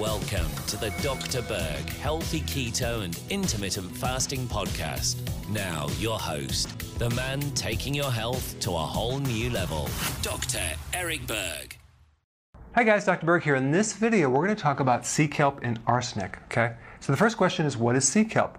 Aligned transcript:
Welcome 0.00 0.48
to 0.68 0.78
the 0.78 0.88
Dr. 1.02 1.42
Berg 1.42 1.90
Healthy 1.90 2.40
Keto 2.40 3.04
and 3.04 3.20
Intermittent 3.28 3.94
Fasting 3.94 4.46
Podcast. 4.46 5.18
Now, 5.50 5.88
your 5.98 6.18
host, 6.18 6.98
the 6.98 7.10
man 7.10 7.42
taking 7.50 7.94
your 7.94 8.10
health 8.10 8.58
to 8.60 8.70
a 8.70 8.78
whole 8.78 9.18
new 9.18 9.50
level, 9.50 9.90
Dr. 10.22 10.62
Eric 10.94 11.26
Berg. 11.26 11.76
Hi 12.74 12.82
guys, 12.82 13.04
Dr. 13.04 13.26
Berg 13.26 13.42
here. 13.42 13.56
In 13.56 13.72
this 13.72 13.92
video, 13.92 14.30
we're 14.30 14.46
going 14.46 14.56
to 14.56 14.62
talk 14.62 14.80
about 14.80 15.04
sea 15.04 15.28
kelp 15.28 15.60
and 15.62 15.78
arsenic, 15.86 16.38
okay? 16.44 16.76
So 17.00 17.12
the 17.12 17.18
first 17.18 17.36
question 17.36 17.66
is, 17.66 17.76
what 17.76 17.94
is 17.94 18.08
sea 18.08 18.24
kelp? 18.24 18.56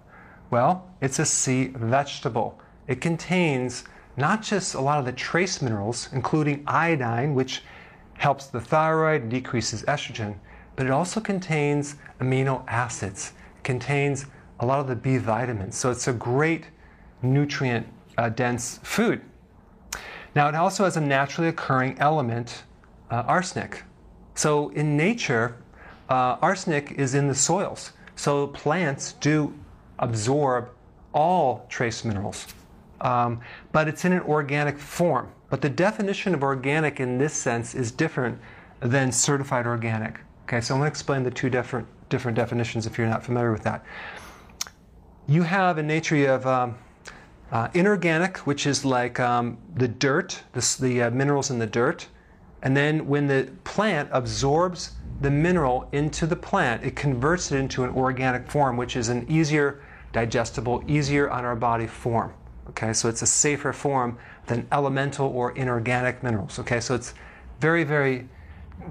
Well, 0.52 0.94
it's 1.02 1.18
a 1.18 1.26
sea 1.26 1.72
vegetable. 1.74 2.62
It 2.88 3.02
contains 3.02 3.84
not 4.16 4.44
just 4.44 4.76
a 4.76 4.80
lot 4.80 5.00
of 5.00 5.06
the 5.06 5.12
trace 5.12 5.60
minerals, 5.60 6.08
including 6.14 6.64
iodine, 6.68 7.34
which 7.34 7.64
helps 8.14 8.46
the 8.46 8.62
thyroid 8.62 9.24
and 9.24 9.32
decreases 9.32 9.82
estrogen, 9.86 10.36
but 10.76 10.86
it 10.86 10.92
also 10.92 11.20
contains 11.20 11.96
amino 12.20 12.64
acids. 12.68 13.34
Contains 13.64 14.26
a 14.60 14.66
lot 14.66 14.80
of 14.80 14.88
the 14.88 14.96
B 14.96 15.18
vitamins. 15.18 15.76
So 15.76 15.92
it's 15.92 16.08
a 16.08 16.14
great 16.14 16.66
nutrient 17.22 17.88
uh, 18.18 18.30
dense 18.30 18.80
food. 18.84 19.22
Now, 20.36 20.48
it 20.48 20.56
also 20.56 20.86
has 20.86 20.98
a 20.98 21.02
naturally 21.02 21.50
occurring 21.50 21.98
element, 22.00 22.64
uh, 23.10 23.24
arsenic. 23.28 23.84
So 24.36 24.70
in 24.70 24.96
nature, 24.96 25.58
uh, 26.10 26.38
arsenic 26.42 26.94
is 26.94 27.16
in 27.16 27.28
the 27.28 27.36
soils. 27.36 27.92
So 28.16 28.48
plants 28.48 29.14
do 29.14 29.54
absorb 30.00 30.70
all 31.14 31.66
trace 31.70 32.06
minerals, 32.06 32.48
um, 33.02 33.42
but 33.72 33.88
it's 33.88 34.06
in 34.06 34.14
an 34.14 34.22
organic 34.22 34.78
form. 34.78 35.32
But 35.50 35.62
the 35.62 35.70
definition 35.70 36.34
of 36.34 36.44
organic 36.44 37.00
in 37.00 37.18
this 37.18 37.34
sense 37.34 37.76
is 37.76 37.92
different 37.92 38.40
than 38.80 39.12
certified 39.12 39.66
organic. 39.66 40.20
Okay, 40.52 40.60
so 40.60 40.74
I'm 40.74 40.82
going 40.82 40.90
to 40.90 40.92
explain 40.92 41.24
the 41.24 41.32
two 41.32 41.50
different, 41.50 41.88
different 42.10 42.36
definitions 42.36 42.86
if 42.86 42.98
you're 42.98 43.08
not 43.08 43.24
familiar 43.24 43.54
with 43.54 43.64
that. 43.64 43.86
You 45.26 45.44
have 45.44 45.78
a 45.78 45.84
nature, 45.84 46.30
of 46.30 46.46
um, 46.46 46.78
uh, 47.54 47.70
inorganic, 47.74 48.40
which 48.40 48.68
is 48.68 48.84
like 48.84 49.18
um, 49.18 49.58
the 49.76 49.88
dirt, 49.88 50.44
the, 50.52 50.78
the 50.82 51.04
uh, 51.04 51.12
minerals 51.12 51.52
in 51.52 51.60
the 51.60 51.68
dirt. 51.68 52.10
And 52.64 52.76
then 52.76 53.08
when 53.08 53.28
the 53.28 53.50
plant 53.64 54.10
absorbs 54.12 54.92
the 55.22 55.32
mineral 55.32 55.88
into 55.94 56.28
the 56.28 56.36
plant, 56.36 56.84
it 56.84 56.98
converts 56.98 57.54
it 57.54 57.58
into 57.58 57.86
an 57.86 57.92
organic 57.92 58.52
form, 58.52 58.76
which 58.76 58.98
is 58.98 59.08
an 59.08 59.26
easier 59.32 59.82
digestible, 60.12 60.84
easier 60.86 61.30
on 61.30 61.46
our 61.46 61.56
body 61.56 61.88
form. 61.88 62.34
Okay, 62.72 62.92
so 62.92 63.08
it's 63.08 63.22
a 63.22 63.26
safer 63.26 63.72
form 63.72 64.18
than 64.48 64.68
elemental 64.74 65.30
or 65.30 65.54
inorganic 65.54 66.22
minerals. 66.22 66.60
Okay, 66.60 66.82
so 66.82 66.94
it's 66.94 67.14
very, 67.62 67.86
very 67.86 68.28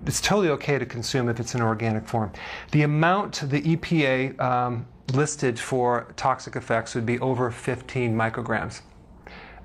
it's 0.07 0.21
totally 0.21 0.51
okay 0.51 0.79
to 0.79 0.87
consume 0.87 1.29
if 1.29 1.41
it's 1.41 1.55
in 1.55 1.63
organic 1.63 2.07
form. 2.07 2.33
The 2.73 2.83
amount 2.83 3.51
the 3.51 3.63
EPA 3.63 4.41
um, 4.41 4.87
listed 5.13 5.59
for 5.59 6.13
toxic 6.17 6.57
effects 6.57 6.95
would 6.95 7.07
be 7.07 7.19
over 7.21 7.51
15 7.51 8.15
micrograms. 8.15 8.83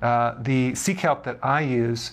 Uh, 0.02 0.34
the 0.42 0.74
sea 0.74 0.94
kelp 0.94 1.24
that 1.24 1.38
I 1.42 1.62
use 1.62 2.12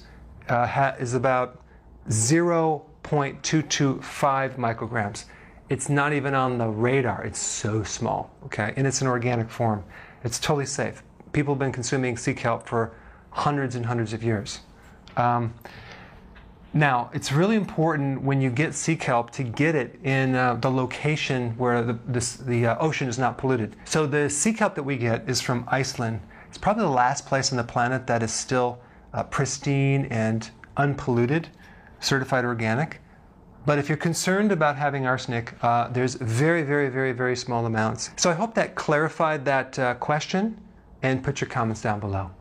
uh, 0.50 0.94
is 1.00 1.14
about 1.14 1.62
0.225 2.10 4.58
micrograms. 4.58 5.26
It's 5.70 5.88
not 5.90 6.14
even 6.14 6.34
on 6.34 6.58
the 6.58 6.68
radar. 6.68 7.24
It's 7.24 7.40
so 7.40 7.84
small, 7.84 8.32
okay? 8.46 8.74
And 8.76 8.86
it's 8.86 9.02
an 9.02 9.08
organic 9.08 9.50
form. 9.50 9.84
It's 10.24 10.40
totally 10.40 10.66
safe. 10.66 11.04
People 11.32 11.54
have 11.56 11.60
been 11.60 11.72
consuming 11.72 12.18
sea 12.18 12.34
kelp 12.34 12.68
for 12.68 12.94
hundreds 13.32 13.76
and 13.76 13.86
hundreds 13.86 14.14
of 14.14 14.24
years. 14.24 14.60
Um, 15.18 15.54
now, 16.76 17.12
it's 17.14 17.32
really 17.32 17.56
important 17.56 18.24
when 18.24 18.42
you 18.42 18.50
get 18.50 18.74
sea 18.74 18.96
kelp 18.96 19.30
to 19.32 19.44
get 19.44 19.76
it 19.76 20.00
in 20.04 20.34
uh, 20.34 20.56
the 20.56 20.72
location 20.72 21.52
where 21.52 21.84
the, 21.84 22.00
this, 22.08 22.36
the 22.38 22.66
uh, 22.66 22.78
ocean 22.80 23.08
is 23.08 23.20
not 23.20 23.38
polluted. 23.38 23.76
So, 23.86 24.08
the 24.08 24.28
sea 24.28 24.54
kelp 24.54 24.74
that 24.76 24.84
we 24.84 24.98
get 24.98 25.30
is 25.30 25.40
from 25.40 25.66
Iceland. 25.68 26.20
It's 26.50 26.58
probably 26.58 26.84
the 26.84 26.90
last 26.90 27.28
place 27.28 27.52
on 27.52 27.58
the 27.58 27.64
planet 27.64 28.08
that 28.08 28.24
is 28.24 28.34
still 28.34 28.80
uh, 29.14 29.22
pristine 29.24 30.06
and 30.06 30.50
unpolluted, 30.76 31.48
certified 32.00 32.44
organic. 32.44 33.02
But 33.68 33.78
if 33.78 33.88
you're 33.88 33.98
concerned 33.98 34.52
about 34.52 34.76
having 34.76 35.06
arsenic, 35.06 35.54
uh, 35.64 35.90
there's 35.90 36.16
very, 36.16 36.64
very, 36.64 36.90
very, 36.90 37.12
very 37.12 37.36
small 37.36 37.68
amounts. 37.68 38.10
So, 38.16 38.32
I 38.32 38.34
hope 38.34 38.56
that 38.56 38.74
clarified 38.74 39.46
that 39.46 39.78
uh, 39.78 39.94
question 39.96 40.60
and 41.04 41.24
put 41.24 41.40
your 41.40 41.52
comments 41.52 41.84
down 41.84 42.00
below. 42.00 42.32